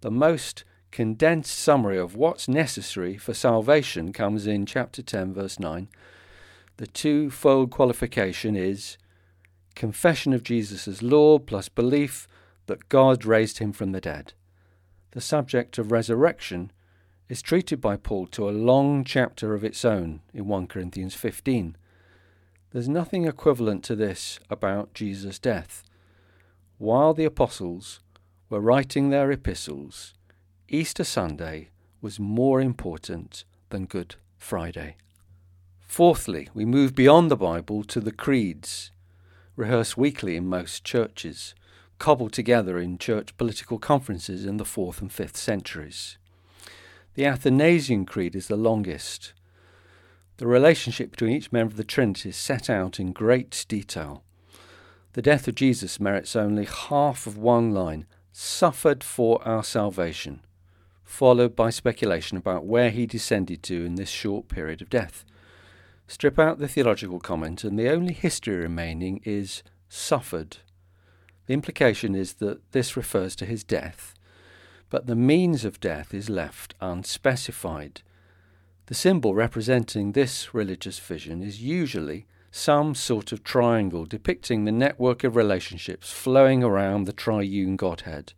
The 0.02 0.12
most 0.12 0.66
condensed 0.92 1.58
summary 1.58 1.98
of 1.98 2.14
what's 2.14 2.50
necessary 2.50 3.16
for 3.16 3.34
salvation 3.34 4.12
comes 4.12 4.46
in 4.48 4.66
chapter 4.66 5.02
10, 5.02 5.34
verse 5.34 5.60
9. 5.60 5.88
The 6.76 6.88
twofold 6.88 7.72
qualification 7.72 8.58
is 8.58 8.98
confession 9.76 10.34
of 10.34 10.44
Jesus 10.44 10.86
as 10.86 11.02
Lord 11.02 11.48
plus 11.48 11.70
belief 11.70 12.28
that 12.66 12.90
God 12.90 13.24
raised 13.24 13.60
him 13.60 13.72
from 13.72 13.94
the 13.94 14.02
dead. 14.02 14.34
The 15.12 15.22
subject 15.22 15.78
of 15.78 15.94
resurrection 15.94 16.74
is 17.30 17.42
treated 17.42 17.80
by 17.80 17.96
Paul 17.96 18.28
to 18.28 18.50
a 18.50 18.52
long 18.52 19.06
chapter 19.06 19.54
of 19.54 19.64
its 19.64 19.86
own 19.86 20.20
in 20.34 20.50
1 20.50 20.68
Corinthians 20.68 21.16
15. 21.16 21.78
There's 22.72 22.90
nothing 22.90 23.26
equivalent 23.26 23.84
to 23.86 23.96
this 23.96 24.40
about 24.50 24.94
Jesus' 24.94 25.40
death. 25.40 25.84
While 26.78 27.14
the 27.14 27.26
apostles 27.26 28.00
were 28.50 28.62
writing 28.62 29.10
their 29.10 29.32
epistles, 29.32 30.14
Easter 30.68 31.04
Sunday 31.04 31.70
was 32.02 32.20
more 32.20 32.62
important 32.62 33.44
than 33.70 33.86
Good 33.86 34.16
Friday. 34.38 34.98
Fourthly, 35.82 36.50
we 36.54 36.66
move 36.66 36.94
beyond 36.94 37.32
the 37.32 37.36
Bible 37.36 37.84
to 37.86 38.00
the 38.00 38.12
creeds 38.12 38.92
rehearsed 39.60 39.98
weekly 39.98 40.38
in 40.38 40.48
most 40.48 40.86
churches, 40.86 41.54
cobbled 42.00 42.32
together 42.32 42.80
in 42.80 42.98
church 42.98 43.36
political 43.36 43.78
conferences 43.78 44.46
in 44.46 44.56
the 44.56 44.64
4th 44.64 45.02
and 45.02 45.12
5th 45.12 45.36
centuries. 45.36 46.18
The 47.16 47.26
Athanasian 47.26 48.06
Creed 48.06 48.36
is 48.38 48.48
the 48.48 48.56
longest. 48.56 49.34
The 50.40 50.48
relationship 50.48 51.12
between 51.12 51.34
each 51.34 51.52
member 51.52 51.74
of 51.74 51.76
the 51.76 51.84
Trinity 51.84 52.30
is 52.30 52.38
set 52.38 52.70
out 52.70 52.98
in 52.98 53.12
great 53.12 53.66
detail. 53.68 54.24
The 55.12 55.22
death 55.22 55.50
of 55.50 55.56
Jesus 55.56 56.00
merits 56.00 56.34
only 56.34 56.64
half 56.64 57.28
of 57.28 57.38
one 57.38 57.74
line 57.74 58.06
suffered 58.32 59.04
for 59.04 59.46
our 59.46 59.66
salvation, 59.66 60.40
followed 61.04 61.58
by 61.58 61.72
speculation 61.72 62.38
about 62.38 62.66
where 62.66 62.90
he 62.90 63.06
descended 63.06 63.62
to 63.64 63.84
in 63.84 63.96
this 63.96 64.08
short 64.08 64.48
period 64.48 64.82
of 64.82 64.90
death. 64.90 65.26
Strip 66.08 66.40
out 66.40 66.58
the 66.58 66.70
theological 66.70 67.20
comment, 67.20 67.66
and 67.66 67.78
the 67.78 67.90
only 67.90 68.14
history 68.14 68.56
remaining 68.56 69.20
is 69.26 69.62
suffered. 69.90 70.60
The 71.48 71.54
implication 71.54 72.16
is 72.16 72.36
that 72.36 72.72
this 72.72 72.96
refers 72.96 73.36
to 73.36 73.46
his 73.46 73.66
death, 73.66 74.14
but 74.90 75.06
the 75.06 75.18
means 75.18 75.66
of 75.66 75.82
death 75.82 76.14
is 76.14 76.30
left 76.30 76.76
unspecified. 76.80 78.04
The 78.90 78.96
symbol 78.96 79.36
representing 79.36 80.14
this 80.14 80.52
religious 80.52 80.98
vision 80.98 81.44
is 81.44 81.62
usually 81.62 82.26
some 82.50 82.96
sort 82.96 83.32
of 83.32 83.44
triangle 83.44 84.04
depicting 84.04 84.66
the 84.66 84.72
network 84.72 85.24
of 85.24 85.36
relationships 85.36 86.12
flowing 86.12 86.64
around 86.64 87.04
the 87.04 87.14
triune 87.14 87.76
Godhead, 87.76 88.34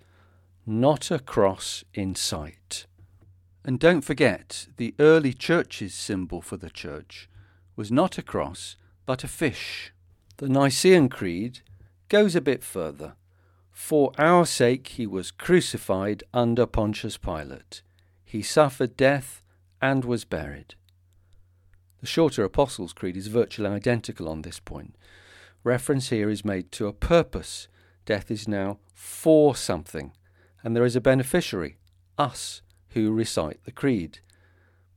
not 0.66 1.10
a 1.10 1.20
cross 1.20 1.86
in 1.94 2.16
sight. 2.16 2.86
And 3.64 3.80
don't 3.80 4.02
forget, 4.02 4.68
the 4.76 4.94
early 5.00 5.32
church's 5.32 5.94
symbol 5.94 6.42
for 6.42 6.58
the 6.58 6.70
church 6.70 7.30
was 7.78 7.90
not 7.90 8.18
a 8.18 8.22
cross, 8.22 8.76
but 9.06 9.24
a 9.24 9.30
fish. 9.30 9.94
The 10.36 10.50
Nicene 10.50 11.08
Creed 11.08 11.62
goes 12.10 12.36
a 12.36 12.42
bit 12.42 12.62
further. 12.62 13.14
For 13.72 14.12
our 14.18 14.46
sake 14.46 14.90
he 14.90 15.08
was 15.08 15.32
crucified 15.32 16.26
under 16.34 16.66
Pontius 16.66 17.16
Pilate. 17.16 17.84
He 18.26 18.42
suffered 18.42 18.98
death 18.98 19.41
and 19.82 20.06
was 20.06 20.26
buried. 20.26 20.76
The 22.00 22.08
shorter 22.08 22.44
Apostles' 22.44 22.94
Creed 22.94 23.18
is 23.18 23.28
virtually 23.28 23.70
identical 23.70 24.28
on 24.28 24.42
this 24.42 24.60
point. 24.60 24.96
Reference 25.64 26.10
here 26.10 26.30
is 26.30 26.46
made 26.46 26.72
to 26.74 26.88
a 26.88 26.94
purpose. 26.94 27.68
Death 28.06 28.32
is 28.32 28.48
now 28.48 28.80
for 28.94 29.56
something, 29.56 30.12
and 30.64 30.76
there 30.76 30.86
is 30.86 30.96
a 30.96 31.02
beneficiary, 31.02 31.78
us, 32.18 32.62
who 32.90 33.12
recite 33.12 33.64
the 33.64 33.72
Creed 33.72 34.20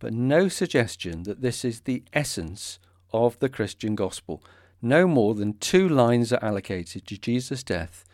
but 0.04 0.12
no 0.12 0.48
suggestion 0.48 1.22
that 1.22 1.40
this 1.40 1.64
is 1.64 1.80
the 1.80 2.02
essence 2.12 2.78
of 3.10 3.38
the 3.38 3.48
Christian 3.48 3.94
gospel. 3.94 4.44
No 4.82 5.06
more 5.06 5.34
than 5.34 5.56
two 5.56 5.88
lines 5.88 6.30
are 6.30 6.44
allocated 6.44 7.06
to 7.06 7.16
Jesus' 7.16 7.62
death 7.62 8.04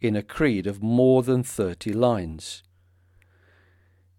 in 0.00 0.16
a 0.16 0.22
creed 0.24 0.66
of 0.66 0.82
more 0.82 1.22
than 1.22 1.44
30 1.44 1.92
lines. 1.92 2.64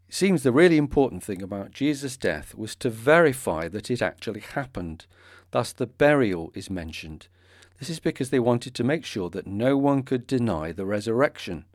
It 0.10 0.16
seems 0.16 0.42
the 0.42 0.52
really 0.52 0.78
important 0.78 1.24
thing 1.24 1.44
about 1.44 1.70
Jesus' 1.72 2.18
death 2.18 2.56
was 2.56 2.76
to 2.78 2.90
verify 2.90 3.68
that 3.68 3.92
it 3.92 4.02
actually 4.02 4.40
happened. 4.40 5.06
Thus, 5.52 5.72
the 5.72 5.86
burial 5.86 6.52
is 6.56 6.68
mentioned. 6.68 7.28
This 7.78 7.92
is 7.92 8.00
because 8.00 8.32
they 8.32 8.40
wanted 8.40 8.74
to 8.74 8.84
make 8.84 9.06
sure 9.06 9.30
that 9.30 9.46
no 9.46 9.78
one 9.78 10.02
could 10.02 10.26
deny 10.26 10.72
the 10.72 10.88
resurrection. 10.88 11.66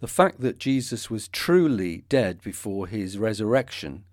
The 0.00 0.06
fact 0.06 0.42
that 0.42 0.58
Jesus 0.58 1.08
was 1.08 1.26
truly 1.26 2.04
dead 2.10 2.42
before 2.42 2.86
his 2.86 3.16
resurrection 3.16 4.04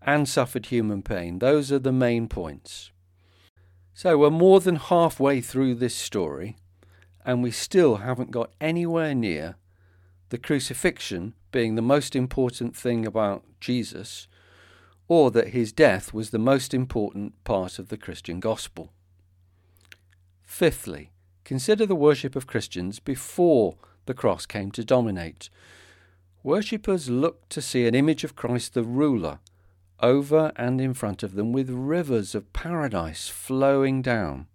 and 0.00 0.26
suffered 0.26 0.66
human 0.66 1.02
pain. 1.02 1.38
Those 1.38 1.70
are 1.70 1.78
the 1.78 1.92
main 1.92 2.28
points. 2.28 2.92
So 3.92 4.16
we're 4.16 4.30
more 4.30 4.60
than 4.60 4.76
halfway 4.76 5.42
through 5.42 5.74
this 5.74 5.94
story, 5.94 6.56
and 7.26 7.42
we 7.42 7.50
still 7.50 7.96
haven't 7.96 8.30
got 8.30 8.54
anywhere 8.58 9.14
near 9.14 9.56
the 10.30 10.38
crucifixion 10.38 11.34
being 11.52 11.74
the 11.74 11.82
most 11.82 12.16
important 12.16 12.74
thing 12.74 13.06
about 13.06 13.44
Jesus, 13.60 14.26
or 15.06 15.30
that 15.32 15.48
his 15.48 15.72
death 15.72 16.14
was 16.14 16.30
the 16.30 16.38
most 16.38 16.72
important 16.72 17.42
part 17.44 17.78
of 17.78 17.88
the 17.88 17.96
Christian 17.96 18.40
gospel. 18.40 18.92
Fifthly, 20.42 21.10
consider 21.44 21.84
the 21.84 21.94
worship 21.94 22.34
of 22.34 22.46
Christians 22.46 23.00
before 23.00 23.76
the 24.06 24.14
cross 24.14 24.46
came 24.46 24.70
to 24.72 24.84
dominate. 24.84 25.50
Worshippers 26.42 27.10
looked 27.10 27.50
to 27.50 27.60
see 27.60 27.86
an 27.86 27.94
image 27.94 28.24
of 28.24 28.36
Christ 28.36 28.74
the 28.74 28.82
ruler 28.82 29.40
over 30.00 30.52
and 30.56 30.80
in 30.80 30.94
front 30.94 31.22
of 31.22 31.34
them 31.34 31.52
with 31.52 31.68
rivers 31.70 32.34
of 32.34 32.52
paradise 32.52 33.28
flowing 33.28 34.00
down. 34.00 34.46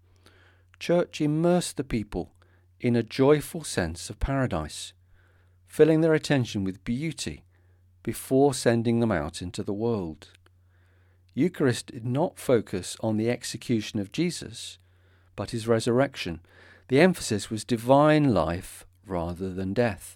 Church 0.80 1.22
immersed 1.22 1.78
the 1.78 1.84
people 1.84 2.32
in 2.80 2.96
a 2.96 3.04
joyful 3.04 3.64
sense 3.64 4.10
of 4.10 4.20
paradise, 4.20 4.94
filling 5.76 6.00
their 6.00 6.14
attention 6.14 6.64
with 6.64 6.86
beauty 6.86 7.44
before 8.02 8.54
sending 8.54 9.02
them 9.02 9.12
out 9.12 9.42
into 9.42 9.62
the 9.62 9.74
world. 9.74 10.30
Eucharist 11.34 11.88
did 11.88 12.06
not 12.06 12.40
focus 12.40 12.96
on 13.02 13.18
the 13.18 13.30
execution 13.30 14.00
of 14.00 14.14
Jesus, 14.14 14.80
but 15.36 15.52
his 15.52 15.68
resurrection. 15.68 16.40
The 16.88 17.02
emphasis 17.02 17.50
was 17.50 17.66
divine 17.66 18.34
life 18.34 18.86
rather 19.06 19.54
than 19.54 19.74
death. 19.74 20.16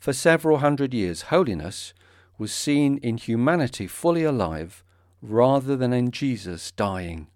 For 0.00 0.12
several 0.12 0.58
hundred 0.58 0.92
years, 0.92 1.30
holiness 1.30 1.94
was 2.36 2.52
seen 2.52 2.98
in 2.98 3.16
humanity 3.16 3.86
fully 3.86 4.24
alive 4.24 4.82
rather 5.22 5.76
than 5.76 5.92
in 5.92 6.10
Jesus 6.10 6.72
dying. 6.72 7.28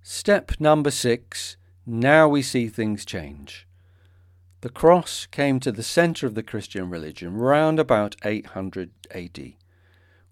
Step 0.00 0.52
number 0.58 0.90
six 0.90 1.58
now 1.84 2.26
we 2.26 2.40
see 2.40 2.68
things 2.68 3.04
change. 3.04 3.67
The 4.60 4.68
cross 4.68 5.24
came 5.26 5.60
to 5.60 5.70
the 5.70 5.84
centre 5.84 6.26
of 6.26 6.34
the 6.34 6.42
Christian 6.42 6.90
religion 6.90 7.36
round 7.36 7.78
about 7.78 8.16
800 8.24 8.90
AD, 9.14 9.52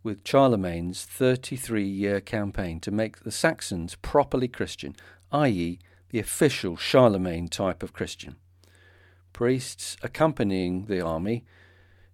with 0.03 0.25
Charlemagne's 0.25 1.05
33 1.05 1.85
year 1.85 2.21
campaign 2.21 2.81
to 2.81 2.91
make 2.91 3.21
the 3.21 3.31
Saxons 3.31 3.95
properly 4.03 4.49
Christian, 4.49 4.97
i.e., 5.31 5.79
the 6.09 6.19
official 6.19 6.77
Charlemagne 6.77 7.47
type 7.47 7.85
of 7.85 7.93
Christian. 7.93 8.35
Priests 9.33 9.97
accompanying 10.03 10.87
the 10.87 11.01
army, 11.01 11.45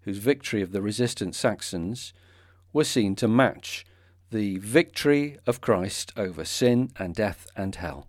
whose 0.02 0.18
victory 0.18 0.60
of 0.60 0.72
the 0.72 0.82
resistant 0.82 1.34
Saxons 1.34 2.12
were 2.74 2.84
seen 2.84 3.16
to 3.16 3.28
match 3.28 3.86
the 4.30 4.58
victory 4.58 5.38
of 5.46 5.62
Christ 5.62 6.12
over 6.18 6.44
sin 6.44 6.90
and 6.98 7.14
death 7.14 7.46
and 7.56 7.74
hell. 7.74 8.06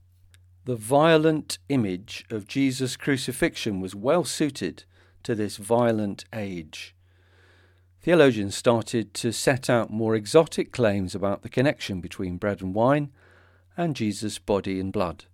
The 0.66 0.76
violent 0.78 1.58
image 1.68 2.24
of 2.30 2.48
Jesus' 2.48 2.96
crucifixion 2.96 3.82
was 3.82 3.94
well 3.96 4.24
suited 4.24 4.86
to 5.24 5.36
this 5.36 5.58
violent 5.58 6.24
age. 6.34 6.96
Theologians 8.02 8.56
started 8.56 9.14
to 9.16 9.34
set 9.34 9.70
out 9.70 9.90
more 9.90 10.16
exotic 10.16 10.72
claims 10.72 11.14
about 11.16 11.42
the 11.42 11.50
connection 11.50 12.00
between 12.00 12.38
bread 12.38 12.62
and 12.62 12.74
wine 12.74 13.12
and 13.76 13.96
Jesus' 13.96 14.40
body 14.40 14.80
and 14.80 14.94
blood. 14.94 15.26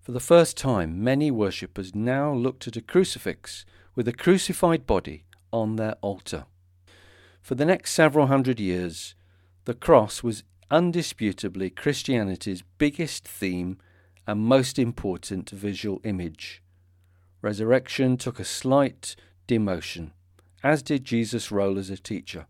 For 0.00 0.12
the 0.12 0.20
first 0.20 0.56
time, 0.56 1.02
many 1.02 1.32
worshippers 1.32 1.92
now 1.92 2.32
looked 2.32 2.68
at 2.68 2.76
a 2.76 2.80
crucifix 2.80 3.64
with 3.96 4.06
a 4.06 4.12
crucified 4.12 4.86
body 4.86 5.24
on 5.52 5.74
their 5.74 5.94
altar. 6.02 6.44
For 7.42 7.56
the 7.56 7.64
next 7.64 7.92
several 7.92 8.28
hundred 8.28 8.60
years, 8.60 9.16
the 9.64 9.74
cross 9.74 10.22
was 10.22 10.44
undisputably 10.70 11.74
Christianity's 11.74 12.62
biggest 12.78 13.26
theme 13.26 13.78
and 14.26 14.40
most 14.40 14.78
important 14.78 15.50
visual 15.50 16.00
image. 16.04 16.62
Resurrection 17.42 18.16
took 18.16 18.40
a 18.40 18.44
slight 18.44 19.14
demotion, 19.46 20.10
as 20.62 20.82
did 20.82 21.04
Jesus' 21.04 21.52
role 21.52 21.78
as 21.78 21.90
a 21.90 21.96
teacher. 21.96 22.46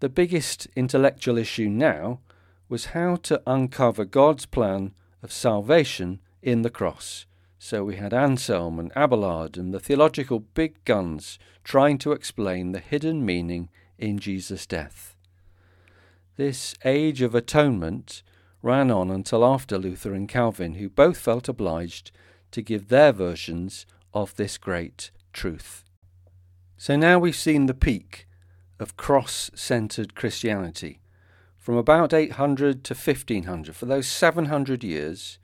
The 0.00 0.08
biggest 0.08 0.66
intellectual 0.74 1.38
issue 1.38 1.68
now 1.68 2.20
was 2.68 2.86
how 2.86 3.16
to 3.16 3.42
uncover 3.46 4.04
God's 4.04 4.46
plan 4.46 4.94
of 5.22 5.30
salvation 5.30 6.20
in 6.42 6.62
the 6.62 6.70
cross. 6.70 7.26
So 7.58 7.84
we 7.84 7.96
had 7.96 8.12
Anselm 8.12 8.80
and 8.80 8.90
Abelard 8.96 9.56
and 9.56 9.72
the 9.72 9.78
theological 9.78 10.40
big 10.40 10.82
guns 10.84 11.38
trying 11.62 11.98
to 11.98 12.12
explain 12.12 12.72
the 12.72 12.80
hidden 12.80 13.24
meaning 13.24 13.68
in 13.98 14.18
Jesus' 14.18 14.66
death. 14.66 15.14
This 16.36 16.74
age 16.84 17.22
of 17.22 17.34
atonement 17.34 18.22
ran 18.62 18.90
on 18.90 19.10
until 19.10 19.44
after 19.44 19.76
Luther 19.76 20.14
and 20.14 20.28
Calvin, 20.28 20.74
who 20.74 20.88
both 20.88 21.18
felt 21.18 21.48
obliged 21.48 22.12
to 22.52 22.62
give 22.62 22.88
their 22.88 23.12
versions 23.12 23.86
of 24.14 24.36
this 24.36 24.56
great 24.56 25.10
truth. 25.32 25.84
So 26.76 26.96
now 26.96 27.18
we've 27.18 27.36
seen 27.36 27.66
the 27.66 27.74
peak 27.74 28.26
of 28.78 28.96
cross 28.96 29.50
centered 29.54 30.14
Christianity. 30.14 31.00
From 31.58 31.76
about 31.76 32.12
800 32.12 32.82
to 32.84 32.94
1500, 32.94 33.76
for 33.76 33.86
those 33.86 34.08
700 34.08 34.82
years, 34.82 35.38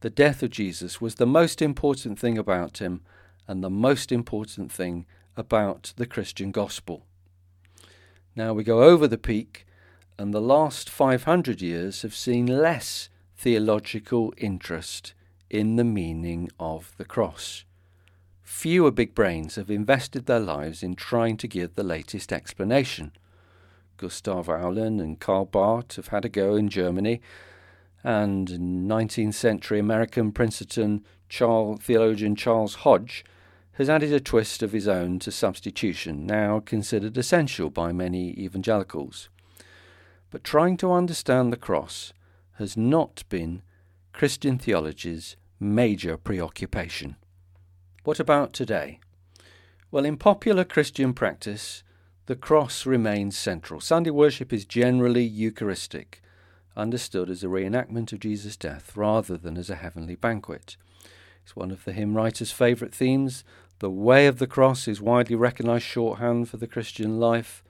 the 0.00 0.10
death 0.10 0.42
of 0.42 0.50
Jesus 0.50 1.00
was 1.00 1.14
the 1.14 1.26
most 1.26 1.62
important 1.62 2.18
thing 2.18 2.36
about 2.36 2.78
him 2.78 3.00
and 3.48 3.62
the 3.64 3.70
most 3.70 4.12
important 4.12 4.70
thing 4.70 5.06
about 5.36 5.92
the 5.96 6.06
Christian 6.06 6.50
gospel. 6.50 7.06
Now 8.34 8.52
we 8.52 8.64
go 8.64 8.82
over 8.82 9.08
the 9.08 9.18
peak 9.18 9.65
and 10.18 10.32
the 10.32 10.40
last 10.40 10.88
500 10.88 11.60
years 11.60 12.02
have 12.02 12.14
seen 12.14 12.46
less 12.46 13.08
theological 13.36 14.32
interest 14.38 15.12
in 15.50 15.76
the 15.76 15.84
meaning 15.84 16.50
of 16.58 16.92
the 16.96 17.04
cross. 17.04 17.64
Fewer 18.42 18.90
big 18.90 19.14
brains 19.14 19.56
have 19.56 19.70
invested 19.70 20.26
their 20.26 20.40
lives 20.40 20.82
in 20.82 20.94
trying 20.94 21.36
to 21.36 21.48
give 21.48 21.74
the 21.74 21.82
latest 21.82 22.32
explanation. 22.32 23.12
Gustav 23.96 24.48
Aulen 24.48 25.00
and 25.00 25.20
Karl 25.20 25.44
Barth 25.44 25.96
have 25.96 26.08
had 26.08 26.24
a 26.24 26.28
go 26.28 26.54
in 26.54 26.68
Germany, 26.68 27.20
and 28.02 28.48
19th 28.48 29.34
century 29.34 29.78
American 29.78 30.32
Princeton 30.32 31.04
Charles, 31.28 31.80
theologian 31.80 32.36
Charles 32.36 32.76
Hodge 32.76 33.24
has 33.72 33.90
added 33.90 34.12
a 34.12 34.20
twist 34.20 34.62
of 34.62 34.72
his 34.72 34.88
own 34.88 35.18
to 35.18 35.30
substitution, 35.30 36.26
now 36.26 36.60
considered 36.60 37.18
essential 37.18 37.68
by 37.68 37.92
many 37.92 38.30
evangelicals. 38.38 39.28
But 40.30 40.44
trying 40.44 40.76
to 40.78 40.92
understand 40.92 41.52
the 41.52 41.56
cross 41.56 42.12
has 42.54 42.76
not 42.76 43.24
been 43.28 43.62
Christian 44.12 44.58
theology's 44.58 45.36
major 45.60 46.16
preoccupation. 46.16 47.16
What 48.04 48.20
about 48.20 48.52
today? 48.52 49.00
Well, 49.90 50.04
in 50.04 50.16
popular 50.16 50.64
Christian 50.64 51.12
practice, 51.14 51.82
the 52.26 52.36
cross 52.36 52.86
remains 52.86 53.36
central. 53.36 53.80
Sunday 53.80 54.10
worship 54.10 54.52
is 54.52 54.64
generally 54.64 55.24
Eucharistic, 55.24 56.20
understood 56.76 57.30
as 57.30 57.44
a 57.44 57.48
reenactment 57.48 58.12
of 58.12 58.20
Jesus' 58.20 58.56
death 58.56 58.96
rather 58.96 59.36
than 59.36 59.56
as 59.56 59.70
a 59.70 59.76
heavenly 59.76 60.16
banquet. 60.16 60.76
It's 61.44 61.54
one 61.54 61.70
of 61.70 61.84
the 61.84 61.92
hymn 61.92 62.16
writer's 62.16 62.50
favourite 62.50 62.92
themes. 62.92 63.44
The 63.78 63.90
way 63.90 64.26
of 64.26 64.38
the 64.38 64.48
cross 64.48 64.88
is 64.88 65.00
widely 65.00 65.36
recognised 65.36 65.84
shorthand 65.84 66.48
for 66.48 66.56
the 66.56 66.66
Christian 66.66 67.20
life. 67.20 67.62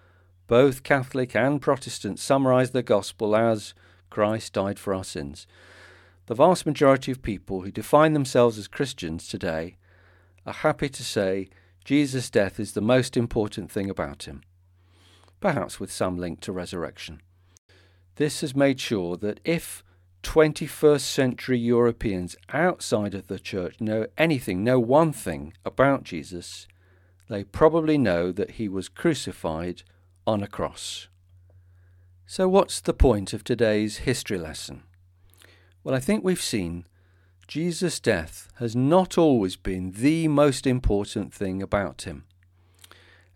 Both 0.46 0.82
Catholic 0.82 1.34
and 1.34 1.60
Protestant 1.60 2.18
summarize 2.18 2.70
the 2.70 2.82
gospel 2.82 3.34
as 3.34 3.74
Christ 4.10 4.52
died 4.52 4.78
for 4.78 4.94
our 4.94 5.04
sins. 5.04 5.46
The 6.26 6.34
vast 6.34 6.66
majority 6.66 7.10
of 7.12 7.22
people 7.22 7.62
who 7.62 7.70
define 7.70 8.12
themselves 8.12 8.58
as 8.58 8.68
Christians 8.68 9.28
today 9.28 9.76
are 10.44 10.52
happy 10.52 10.88
to 10.88 11.04
say 11.04 11.48
Jesus' 11.84 12.30
death 12.30 12.58
is 12.60 12.72
the 12.72 12.80
most 12.80 13.16
important 13.16 13.70
thing 13.70 13.90
about 13.90 14.24
him, 14.24 14.42
perhaps 15.40 15.78
with 15.78 15.92
some 15.92 16.16
link 16.16 16.40
to 16.40 16.52
resurrection. 16.52 17.20
This 18.16 18.40
has 18.40 18.56
made 18.56 18.80
sure 18.80 19.16
that 19.18 19.40
if 19.44 19.84
21st 20.22 21.00
century 21.00 21.58
Europeans 21.58 22.36
outside 22.52 23.14
of 23.14 23.28
the 23.28 23.38
church 23.38 23.80
know 23.80 24.06
anything, 24.18 24.64
know 24.64 24.80
one 24.80 25.12
thing 25.12 25.52
about 25.64 26.02
Jesus, 26.02 26.66
they 27.28 27.44
probably 27.44 27.98
know 27.98 28.32
that 28.32 28.52
he 28.52 28.68
was 28.68 28.88
crucified 28.88 29.82
on 30.26 30.42
a 30.42 30.48
cross. 30.48 31.08
So, 32.26 32.48
what's 32.48 32.80
the 32.80 32.92
point 32.92 33.32
of 33.32 33.44
today's 33.44 33.98
history 33.98 34.38
lesson? 34.38 34.82
Well, 35.84 35.94
I 35.94 36.00
think 36.00 36.24
we've 36.24 36.42
seen 36.42 36.86
Jesus' 37.46 38.00
death 38.00 38.48
has 38.56 38.74
not 38.74 39.16
always 39.16 39.54
been 39.54 39.92
the 39.92 40.26
most 40.26 40.66
important 40.66 41.32
thing 41.32 41.62
about 41.62 42.02
him. 42.02 42.24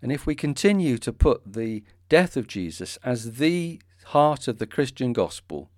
And 0.03 0.11
if 0.11 0.26
we 0.26 0.35
continue 0.35 0.98
to 0.98 1.12
put 1.12 1.53
the 1.53 1.85
death 2.09 2.37
of 2.37 2.48
Jesus 2.48 2.98
as 3.05 3.33
the 3.37 3.81
heart 4.07 4.48
of 4.48 4.59
the 4.59 4.66
Christian 4.66 5.12
gospel, 5.12 5.70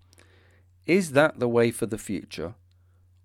is 0.87 1.12
that 1.12 1.38
the 1.38 1.48
way 1.48 1.70
for 1.70 1.87
the 1.87 1.98
future, 1.98 2.55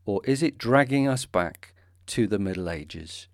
or 0.06 0.22
is 0.26 0.44
it 0.44 0.58
dragging 0.58 1.08
us 1.08 1.26
back 1.26 1.74
to 2.08 2.28
the 2.28 2.40
Middle 2.40 2.70
Ages? 2.70 3.28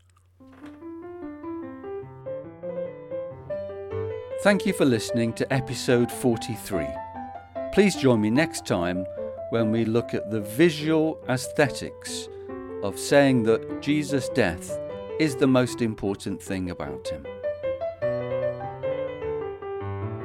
Thank 4.44 4.66
you 4.66 4.74
for 4.74 4.84
listening 4.84 5.32
to 5.36 5.54
episode 5.54 6.12
43. 6.12 6.86
Please 7.72 7.96
join 7.96 8.20
me 8.20 8.30
next 8.30 8.66
time 8.66 9.06
when 9.52 9.72
we 9.72 9.86
look 9.86 10.14
at 10.14 10.32
the 10.32 10.42
visual 10.42 11.18
aesthetics 11.30 12.28
of 12.84 13.00
saying 13.00 13.44
that 13.44 13.82
Jesus' 13.82 14.28
death 14.28 14.78
is 15.18 15.38
the 15.38 15.48
most 15.48 15.82
important 15.82 16.44
thing 16.44 16.72
about 16.72 17.08
him. 17.08 17.26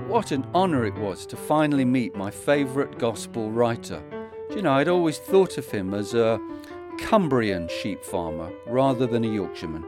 What 0.08 0.32
an 0.32 0.44
honour 0.52 0.84
it 0.84 0.96
was 0.96 1.24
to 1.26 1.36
finally 1.36 1.84
meet 1.84 2.16
my 2.16 2.32
favourite 2.32 2.98
gospel 2.98 3.52
writer. 3.52 4.02
Do 4.50 4.56
you 4.56 4.62
know, 4.62 4.72
I'd 4.72 4.88
always 4.88 5.18
thought 5.18 5.58
of 5.58 5.70
him 5.70 5.94
as 5.94 6.14
a 6.14 6.40
Cumbrian 6.98 7.68
sheep 7.68 8.02
farmer 8.02 8.50
rather 8.66 9.06
than 9.06 9.24
a 9.24 9.32
Yorkshireman. 9.32 9.86